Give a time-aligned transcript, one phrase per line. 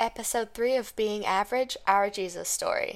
[0.00, 2.94] Episode 3 of Being Average Our Jesus Story.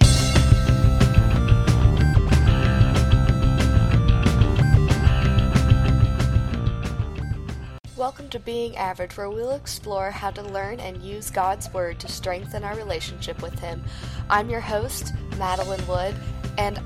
[7.95, 12.09] Welcome to Being Average, where we'll explore how to learn and use God's Word to
[12.09, 13.85] strengthen our relationship with Him.
[14.31, 16.15] I'm your host, Madeline Wood,
[16.57, 16.81] and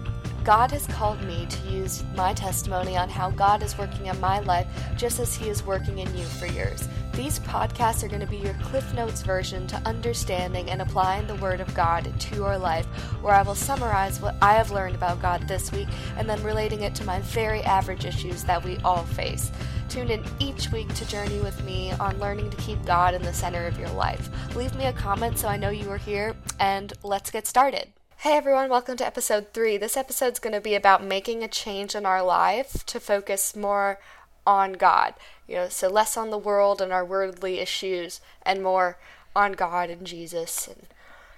[0.48, 4.38] God has called me to use my testimony on how God is working in my
[4.38, 6.88] life just as He is working in you for yours.
[7.12, 11.34] These podcasts are going to be your Cliff Notes version to understanding and applying the
[11.34, 12.86] Word of God to your life,
[13.20, 16.80] where I will summarize what I have learned about God this week and then relating
[16.80, 19.52] it to my very average issues that we all face.
[19.90, 23.34] Tune in each week to journey with me on learning to keep God in the
[23.34, 24.30] center of your life.
[24.56, 27.92] Leave me a comment so I know you are here, and let's get started.
[28.22, 29.76] Hey everyone, welcome to episode 3.
[29.76, 34.00] This episode's going to be about making a change in our life to focus more
[34.44, 35.14] on God.
[35.46, 38.98] You know, so less on the world and our worldly issues and more
[39.36, 40.88] on God and Jesus and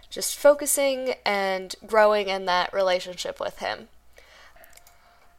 [0.08, 3.88] just focusing and growing in that relationship with Him.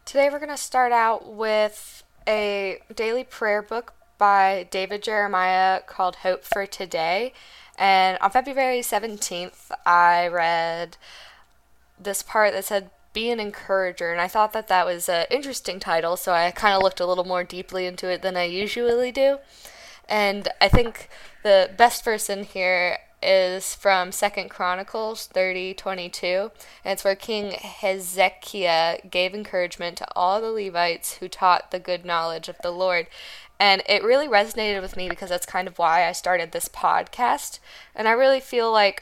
[0.05, 6.17] Today we're going to start out with a daily prayer book by David Jeremiah called
[6.17, 7.33] Hope for Today.
[7.79, 10.97] And on February 17th, I read
[12.03, 15.79] this part that said be an encourager and i thought that that was an interesting
[15.79, 19.11] title so i kind of looked a little more deeply into it than i usually
[19.11, 19.37] do.
[20.07, 21.09] And i think
[21.43, 26.51] the best verse in here is from second chronicles 30 22
[26.83, 32.05] and it's where king hezekiah gave encouragement to all the levites who taught the good
[32.05, 33.07] knowledge of the lord.
[33.59, 37.59] And it really resonated with me because that's kind of why i started this podcast.
[37.93, 38.99] And i really feel like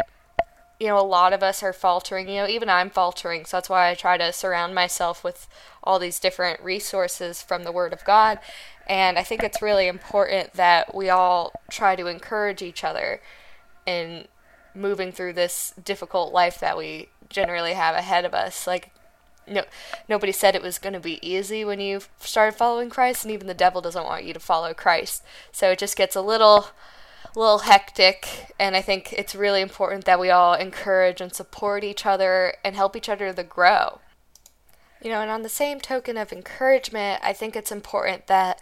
[0.80, 2.30] you know, a lot of us are faltering.
[2.30, 3.46] You know, even I'm faltering.
[3.46, 5.48] So that's why I try to surround myself with
[5.84, 8.40] all these different resources from the Word of God.
[8.88, 13.22] And I think it's really important that we all try to encourage each other
[13.86, 14.28] in
[14.74, 18.66] moving through this difficult life that we generally have ahead of us.
[18.66, 18.92] Like,
[19.48, 19.64] no,
[20.08, 23.48] nobody said it was going to be easy when you started following Christ, and even
[23.48, 25.23] the devil doesn't want you to follow Christ.
[25.52, 26.68] So it just gets a little
[27.36, 32.06] little hectic, and I think it's really important that we all encourage and support each
[32.06, 34.00] other and help each other to grow.
[35.02, 38.60] You know, and on the same token of encouragement, I think it's important that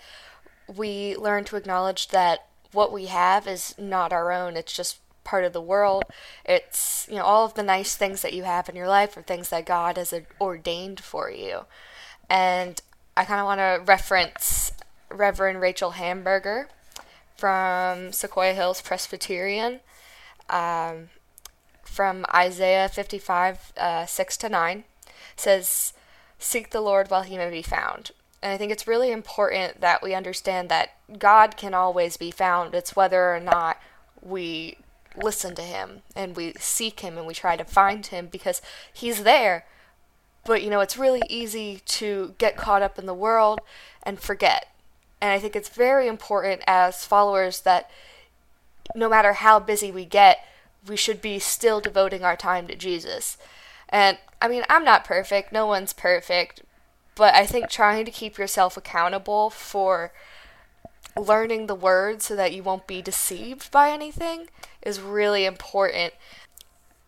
[0.68, 5.44] we learn to acknowledge that what we have is not our own, it's just part
[5.44, 6.04] of the world.
[6.46, 9.22] It's, you know, all of the nice things that you have in your life are
[9.22, 11.66] things that God has ordained for you.
[12.30, 12.82] And
[13.16, 14.72] I kind of want to reference
[15.10, 16.70] Reverend Rachel Hamburger
[17.38, 19.80] from Sequoia Hills Presbyterian,
[20.50, 21.10] um,
[21.84, 24.84] from Isaiah 55, uh, 6 to 9,
[25.36, 25.94] says,
[26.40, 28.12] Seek the Lord while he may be found.
[28.42, 32.76] And I think it's really important that we understand that God can always be found.
[32.76, 33.78] It's whether or not
[34.22, 34.78] we
[35.16, 38.62] listen to him and we seek him and we try to find him because
[38.94, 39.66] he's there.
[40.46, 43.60] But you know, it's really easy to get caught up in the world
[44.04, 44.68] and forget
[45.22, 47.90] and I think it's very important as followers that
[48.96, 50.46] no matter how busy we get,
[50.88, 53.38] we should be still devoting our time to Jesus.
[53.90, 56.62] And I mean, I'm not perfect, no one's perfect,
[57.16, 60.12] but I think trying to keep yourself accountable for
[61.18, 64.48] learning the word so that you won't be deceived by anything
[64.82, 66.14] is really important.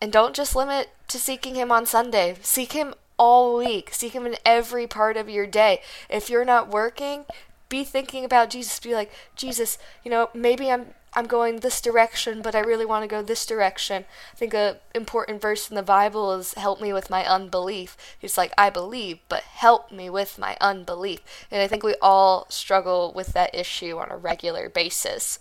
[0.00, 4.26] And don't just limit to seeking Him on Sunday, seek Him all week, seek Him
[4.26, 5.80] in every part of your day.
[6.08, 7.26] If you're not working,
[7.70, 8.78] be thinking about Jesus.
[8.78, 13.02] Be like, Jesus, you know, maybe I'm I'm going this direction, but I really want
[13.02, 14.04] to go this direction.
[14.32, 17.96] I think a important verse in the Bible is help me with my unbelief.
[18.20, 21.20] It's like I believe, but help me with my unbelief.
[21.50, 25.38] And I think we all struggle with that issue on a regular basis.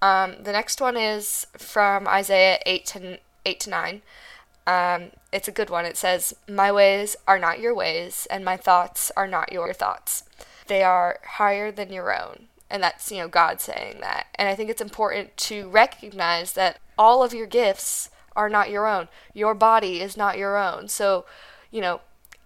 [0.00, 4.02] Um, the next one is from Isaiah 8 to 8 to 9.
[4.66, 5.84] Um, it's a good one.
[5.84, 10.22] It says, My ways are not your ways, and my thoughts are not your thoughts
[10.70, 12.46] they are higher than your own.
[12.70, 14.28] And that's, you know, God saying that.
[14.36, 18.86] And I think it's important to recognize that all of your gifts are not your
[18.86, 19.08] own.
[19.34, 20.86] Your body is not your own.
[20.86, 21.26] So,
[21.72, 22.02] you know,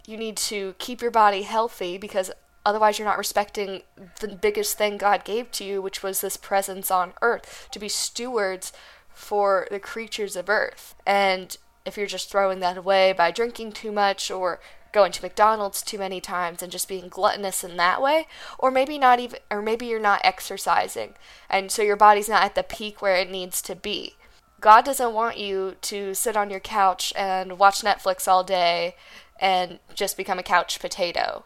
[0.07, 2.31] you need to keep your body healthy because
[2.65, 3.83] otherwise you're not respecting
[4.21, 7.91] the biggest thing God gave to you, which was this presence on earth, to be
[7.91, 8.73] stewards
[9.13, 10.95] for the creatures of earth.
[11.05, 11.55] And
[11.85, 14.61] if you're just throwing that away by drinking too much or
[14.95, 18.27] going to McDonald's too many times and just being gluttonous in that way,
[18.59, 21.15] or maybe not even, or maybe you're not exercising,
[21.51, 24.15] and so your body's not at the peak where it needs to be.
[24.61, 28.95] God doesn't want you to sit on your couch and watch Netflix all day
[29.39, 31.45] and just become a couch potato.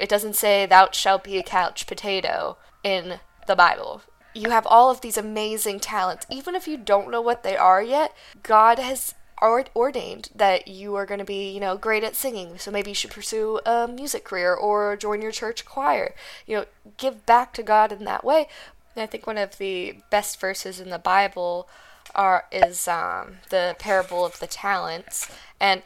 [0.00, 4.00] It doesn't say thou shalt be a couch potato in the Bible.
[4.36, 6.26] you have all of these amazing talents.
[6.30, 11.06] Even if you don't know what they are yet, God has ordained that you are
[11.06, 12.58] going to be, you know, great at singing.
[12.58, 16.14] So maybe you should pursue a music career or join your church choir.
[16.46, 16.64] You know,
[16.96, 18.48] give back to God in that way.
[18.94, 21.68] And I think one of the best verses in the Bible
[22.14, 25.30] are is um, the parable of the talents.
[25.60, 25.82] And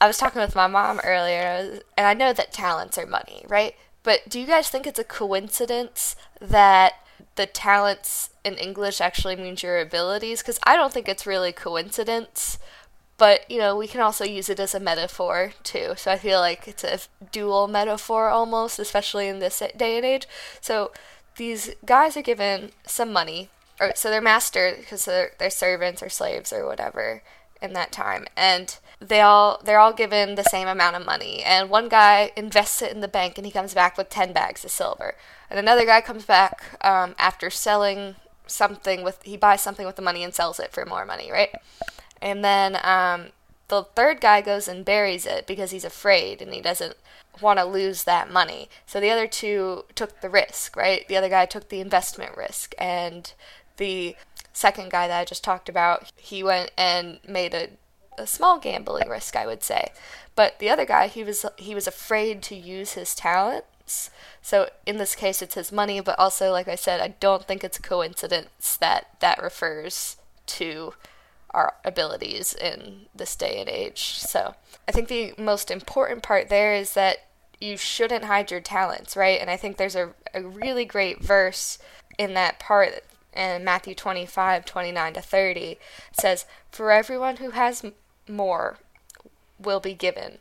[0.00, 3.74] I was talking with my mom earlier, and I know that talents are money, right?
[4.02, 6.94] But do you guys think it's a coincidence that
[7.36, 10.40] the talents in English actually means your abilities?
[10.40, 12.58] Because I don't think it's really coincidence
[13.16, 15.94] but you know we can also use it as a metaphor too.
[15.96, 16.98] So i feel like it's a
[17.32, 20.26] dual metaphor almost especially in this day and age.
[20.60, 20.92] So
[21.36, 23.50] these guys are given some money
[23.80, 27.22] or so their master because they're, they're servants or slaves or whatever
[27.60, 28.26] in that time.
[28.36, 31.42] And they all they're all given the same amount of money.
[31.42, 34.64] And one guy invests it in the bank and he comes back with 10 bags
[34.64, 35.14] of silver.
[35.50, 40.02] And another guy comes back um, after selling something with he buys something with the
[40.02, 41.48] money and sells it for more money right
[42.24, 43.26] and then um,
[43.68, 46.96] the third guy goes and buries it because he's afraid and he doesn't
[47.40, 48.70] want to lose that money.
[48.86, 51.06] So the other two took the risk, right?
[51.06, 52.74] The other guy took the investment risk.
[52.78, 53.30] And
[53.76, 54.16] the
[54.54, 57.68] second guy that I just talked about, he went and made a,
[58.16, 59.92] a small gambling risk, I would say.
[60.34, 64.10] But the other guy, he was he was afraid to use his talents.
[64.40, 67.62] So in this case, it's his money, but also, like I said, I don't think
[67.62, 70.16] it's a coincidence that that refers
[70.46, 70.94] to
[71.54, 74.18] our abilities in this day and age.
[74.18, 74.54] So
[74.86, 77.18] I think the most important part there is that
[77.60, 79.40] you shouldn't hide your talents, right?
[79.40, 81.78] And I think there's a, a really great verse
[82.18, 85.60] in that part in Matthew 25, 29 to 30.
[85.60, 85.80] It
[86.12, 87.84] says, For everyone who has
[88.28, 88.78] more
[89.58, 90.38] will be given,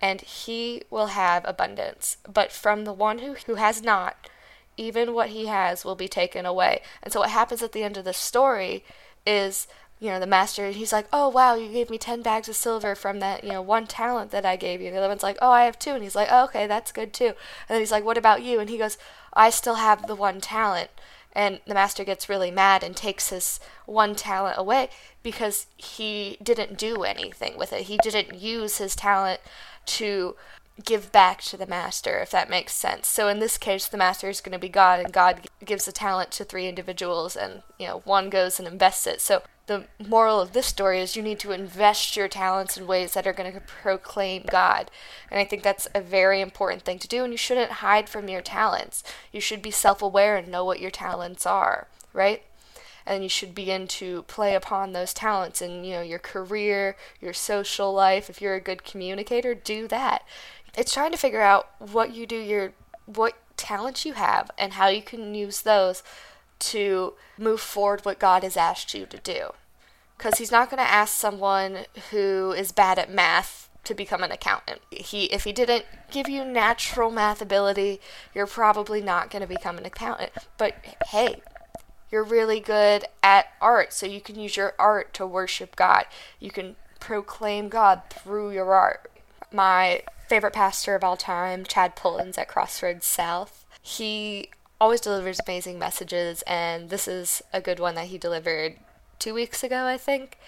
[0.00, 2.16] and he will have abundance.
[2.32, 4.28] But from the one who, who has not,
[4.76, 6.82] even what he has will be taken away.
[7.02, 8.84] And so what happens at the end of the story
[9.26, 9.66] is
[10.00, 12.56] you know, the master, and he's like, oh, wow, you gave me 10 bags of
[12.56, 14.88] silver from that, you know, one talent that I gave you.
[14.88, 15.92] And the other one's like, oh, I have two.
[15.92, 17.26] And he's like, oh, okay, that's good too.
[17.28, 17.36] And
[17.68, 18.60] then he's like, what about you?
[18.60, 18.98] And he goes,
[19.32, 20.90] I still have the one talent.
[21.32, 24.88] And the master gets really mad and takes his one talent away
[25.22, 27.82] because he didn't do anything with it.
[27.82, 29.40] He didn't use his talent
[29.86, 30.36] to
[30.82, 33.06] give back to the master, if that makes sense.
[33.06, 35.92] So in this case, the master is going to be God, and God gives the
[35.92, 39.20] talent to three individuals, and you know one goes and invests it.
[39.20, 43.14] So the moral of this story is you need to invest your talents in ways
[43.14, 44.90] that are going to proclaim God.
[45.30, 48.28] And I think that's a very important thing to do, and you shouldn't hide from
[48.28, 49.02] your talents.
[49.32, 52.42] You should be self aware and know what your talents are, right?
[53.06, 57.32] And you should begin to play upon those talents in you know your career, your
[57.32, 58.28] social life.
[58.28, 60.24] If you're a good communicator, do that.
[60.76, 62.72] It's trying to figure out what you do your
[63.06, 66.02] what talents you have and how you can use those
[66.58, 69.50] to move forward what God has asked you to do.
[70.16, 74.32] Because He's not going to ask someone who is bad at math to become an
[74.32, 74.80] accountant.
[74.90, 78.00] He, if He didn't give you natural math ability,
[78.34, 80.32] you're probably not going to become an accountant.
[80.56, 80.76] But
[81.08, 81.42] hey,
[82.10, 86.04] you're really good at art, so you can use your art to worship God.
[86.38, 89.10] You can proclaim God through your art.
[89.52, 94.50] My favorite pastor of all time, Chad Pullins at Crossroads South, he
[94.80, 98.76] always delivers amazing messages, and this is a good one that he delivered
[99.18, 100.38] two weeks ago, I think.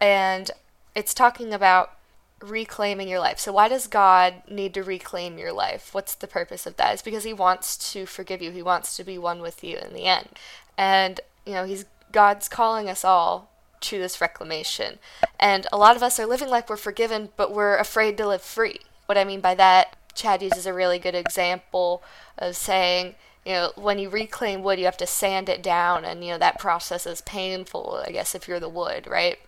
[0.00, 0.50] And
[0.94, 1.92] it's talking about
[2.40, 3.38] reclaiming your life.
[3.38, 5.90] So, why does God need to reclaim your life?
[5.92, 6.94] What's the purpose of that?
[6.94, 9.94] It's because He wants to forgive you, He wants to be one with you in
[9.94, 10.30] the end.
[10.76, 13.50] And, you know, He's God's calling us all
[13.80, 14.98] to this reclamation.
[15.38, 18.42] And a lot of us are living like we're forgiven, but we're afraid to live
[18.42, 18.80] free.
[19.06, 22.02] What I mean by that, Chad uses a really good example
[22.36, 26.22] of saying, you know, when you reclaim wood, you have to sand it down, and
[26.24, 28.02] you know that process is painful.
[28.06, 29.38] I guess if you're the wood, right?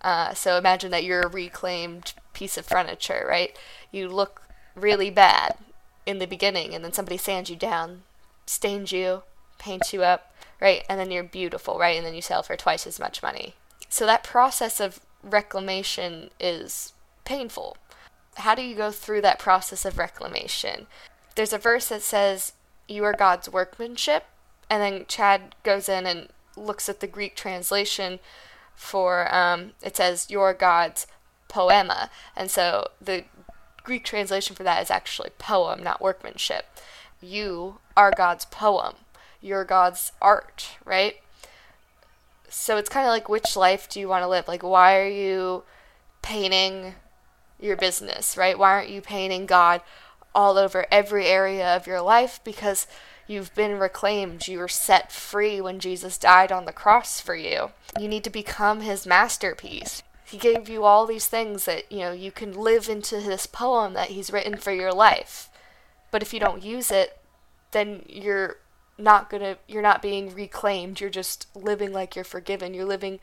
[0.00, 3.56] Uh, so imagine that you're a reclaimed piece of furniture, right?
[3.90, 4.42] You look
[4.74, 5.56] really bad
[6.06, 8.02] in the beginning, and then somebody sands you down,
[8.46, 9.22] stains you,
[9.58, 10.84] paints you up, right?
[10.88, 11.96] And then you're beautiful, right?
[11.96, 13.54] And then you sell for twice as much money.
[13.88, 17.76] So that process of reclamation is painful.
[18.36, 20.86] How do you go through that process of reclamation?
[21.36, 22.54] There's a verse that says,
[22.92, 24.24] you are God's workmanship.
[24.70, 28.20] And then Chad goes in and looks at the Greek translation
[28.74, 31.06] for um, it says your God's
[31.48, 32.10] poema.
[32.34, 33.24] And so the
[33.84, 36.66] Greek translation for that is actually poem, not workmanship.
[37.20, 38.94] You are God's poem.
[39.40, 41.16] You're God's art, right?
[42.48, 44.46] So it's kind of like which life do you want to live?
[44.46, 45.64] Like, why are you
[46.22, 46.94] painting
[47.58, 48.58] your business, right?
[48.58, 49.80] Why aren't you painting God
[50.34, 52.86] all over every area of your life because
[53.26, 54.48] You've been reclaimed.
[54.48, 57.70] You were set free when Jesus died on the cross for you.
[57.98, 60.02] You need to become his masterpiece.
[60.24, 63.94] He gave you all these things that, you know, you can live into this poem
[63.94, 65.50] that he's written for your life.
[66.10, 67.18] But if you don't use it,
[67.70, 68.56] then you're
[68.98, 71.00] not going to you're not being reclaimed.
[71.00, 72.74] You're just living like you're forgiven.
[72.74, 73.20] You're living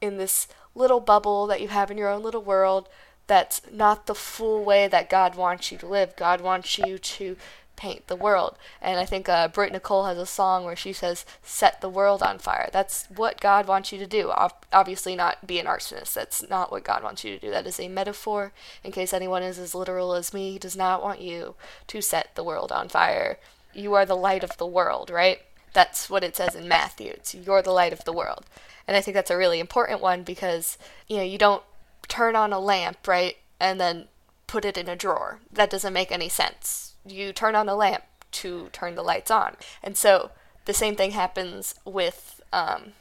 [0.00, 2.88] in this little bubble that you have in your own little world
[3.26, 6.16] that's not the full way that God wants you to live.
[6.16, 7.36] God wants you to
[7.76, 8.56] paint the world.
[8.80, 12.22] And I think uh, Britt Nicole has a song where she says, set the world
[12.22, 12.70] on fire.
[12.72, 14.32] That's what God wants you to do.
[14.72, 16.14] Obviously, not be an arsonist.
[16.14, 17.50] That's not what God wants you to do.
[17.50, 18.52] That is a metaphor.
[18.82, 21.54] In case anyone is as literal as me, He does not want you
[21.88, 23.38] to set the world on fire.
[23.74, 25.40] You are the light of the world, right?
[25.74, 27.10] That's what it says in Matthew.
[27.10, 28.46] It's you're the light of the world.
[28.88, 30.78] And I think that's a really important one because,
[31.08, 31.62] you know, you don't
[32.08, 33.36] turn on a lamp, right?
[33.58, 34.08] And then
[34.46, 35.40] put it in a drawer.
[35.52, 39.56] That doesn't make any sense you turn on a lamp to turn the lights on.
[39.82, 40.30] And so
[40.64, 42.92] the same thing happens with um,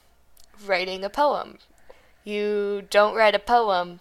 [0.66, 1.58] writing a poem.
[2.24, 4.00] You don't write a poem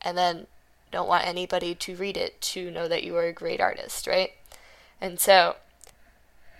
[0.00, 0.46] and then
[0.90, 4.32] don't want anybody to read it to know that you are a great artist, right?
[5.00, 5.56] And so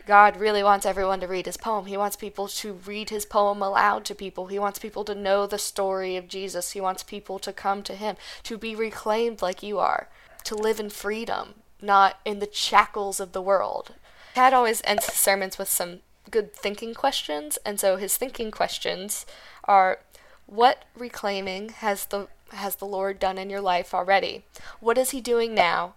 [0.07, 1.87] God really wants everyone to read his poem.
[1.87, 4.47] He wants people to read his poem aloud to people.
[4.47, 6.73] He wants people to know the story of Jesus.
[6.73, 10.09] He wants people to come to him, to be reclaimed like you are,
[10.45, 13.95] to live in freedom, not in the shackles of the world.
[14.35, 19.27] Chad always ends his sermons with some good thinking questions, and so his thinking questions
[19.65, 20.01] are
[20.47, 24.45] what reclaiming has the has the Lord done in your life already?
[24.81, 25.95] What is he doing now?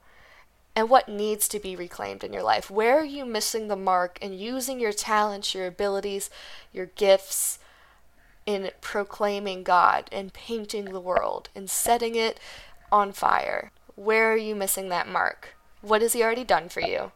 [0.75, 2.69] And what needs to be reclaimed in your life?
[2.69, 6.29] Where are you missing the mark in using your talents, your abilities,
[6.73, 7.59] your gifts
[8.45, 12.39] in proclaiming God and painting the world and setting it
[12.91, 13.71] on fire?
[13.95, 15.55] Where are you missing that mark?
[15.85, 17.11] what has he already done for you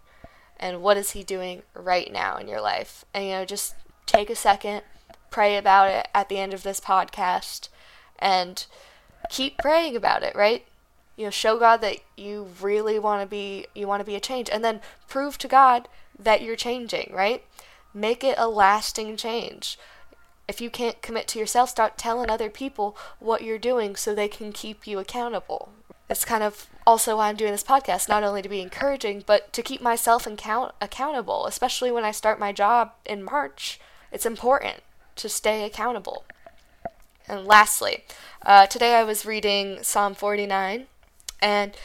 [0.59, 3.75] and what is he doing right now in your life and you know just
[4.05, 4.81] take a second
[5.31, 7.69] pray about it at the end of this podcast
[8.19, 8.65] and
[9.29, 10.65] keep praying about it right
[11.19, 14.21] you know show god that you really want to be you want to be a
[14.21, 17.43] change and then prove to god that you're changing right
[17.93, 19.77] make it a lasting change
[20.47, 24.29] if you can't commit to yourself start telling other people what you're doing so they
[24.29, 25.69] can keep you accountable
[26.09, 29.53] it's kind of also why I'm doing this podcast, not only to be encouraging, but
[29.53, 33.79] to keep myself account- accountable, especially when I start my job in March.
[34.11, 34.77] It's important
[35.17, 36.25] to stay accountable.
[37.27, 38.05] And lastly,
[38.43, 40.87] uh, today I was reading Psalm 49,
[41.41, 41.75] and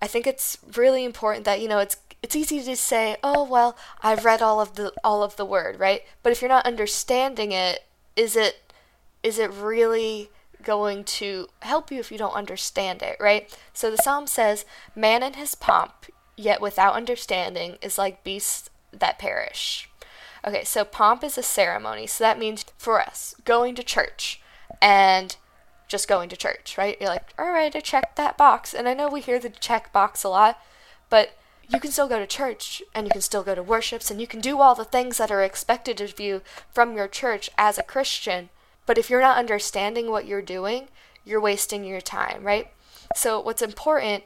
[0.00, 3.76] I think it's really important that you know it's it's easy to say, oh well,
[4.02, 6.02] I've read all of the all of the word, right?
[6.22, 7.84] But if you're not understanding it,
[8.16, 8.72] is it
[9.22, 10.30] is it really
[10.62, 13.56] going to help you if you don't understand it, right?
[13.72, 16.06] So the psalm says, Man in his pomp,
[16.36, 19.88] yet without understanding, is like beasts that perish.
[20.46, 22.06] Okay, so pomp is a ceremony.
[22.06, 24.40] So that means for us, going to church
[24.80, 25.36] and
[25.92, 26.96] just going to church, right?
[27.00, 28.74] You're like, all right, I checked that box.
[28.74, 30.60] And I know we hear the check box a lot,
[31.08, 31.36] but
[31.68, 34.26] you can still go to church and you can still go to worships and you
[34.26, 37.84] can do all the things that are expected of you from your church as a
[37.84, 38.48] Christian
[38.86, 40.88] but if you're not understanding what you're doing,
[41.24, 42.68] you're wasting your time, right?
[43.14, 44.24] So what's important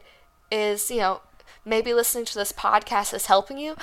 [0.51, 1.21] is, you know,
[1.63, 3.75] maybe listening to this podcast is helping you.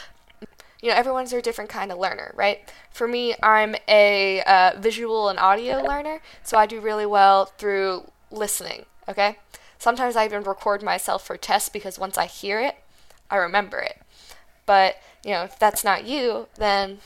[0.84, 2.70] You know, everyone's a different kind of learner, right?
[2.90, 8.10] For me, I'm a uh, visual and audio learner, so I do really well through
[8.30, 9.38] listening, okay?
[9.78, 12.76] Sometimes I even record myself for tests because once I hear it,
[13.30, 14.02] I remember it.
[14.66, 16.98] But, you know, if that's not you, then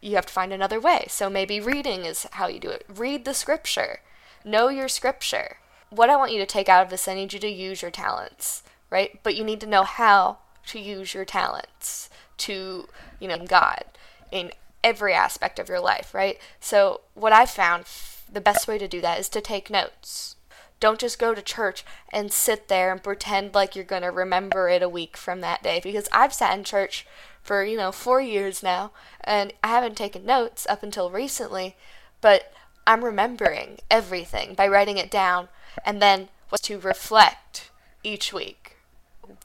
[0.00, 1.04] you have to find another way.
[1.10, 2.86] So maybe reading is how you do it.
[2.88, 3.98] Read the scripture.
[4.46, 5.58] Know your scripture.
[5.90, 7.90] What I want you to take out of this, I need you to use your
[7.90, 9.20] talents, right?
[9.22, 12.08] But you need to know how to use your talents
[12.44, 12.88] to,
[13.20, 13.84] you know, God
[14.30, 16.38] in every aspect of your life, right?
[16.60, 17.86] So what I've found
[18.30, 20.36] the best way to do that is to take notes.
[20.80, 24.68] Don't just go to church and sit there and pretend like you're going to remember
[24.68, 27.06] it a week from that day because I've sat in church
[27.42, 31.76] for, you know, four years now, and I haven't taken notes up until recently,
[32.20, 32.52] but
[32.86, 35.48] I'm remembering everything by writing it down
[35.84, 37.70] and then was to reflect
[38.02, 38.73] each week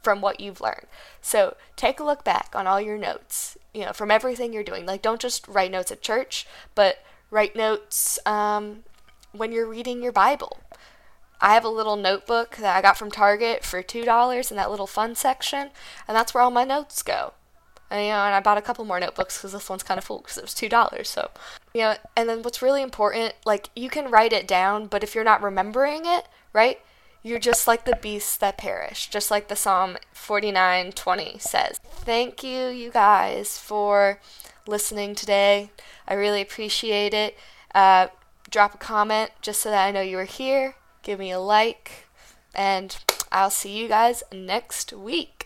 [0.02, 0.88] from what you've learned.
[1.22, 4.86] So take a look back on all your notes, you know, from everything you're doing.
[4.86, 8.84] Like, don't just write notes at church, but write notes um,
[9.32, 10.60] when you're reading your Bible.
[11.42, 14.88] I have a little notebook that I got from Target for $2 in that little
[14.88, 15.70] fun section,
[16.08, 17.34] and that's where all my notes go.
[17.90, 20.04] And, you know, and I bought a couple more notebooks because this one's kind of
[20.04, 21.10] full because it was two dollars.
[21.10, 21.32] So,
[21.74, 25.16] you know, and then what's really important, like you can write it down, but if
[25.16, 26.80] you're not remembering it, right,
[27.22, 31.80] You're just like the beasts that perish, just like the Psalm 49:20 says.
[31.84, 34.20] Thank you, you guys, for
[34.66, 35.72] listening today.
[36.08, 37.38] I really appreciate it.
[37.76, 38.08] Uh,
[38.50, 40.76] drop a comment just so that I know you were here.
[41.04, 42.08] Give me a like,
[42.56, 42.98] and
[43.32, 45.39] I'll see you guys next week.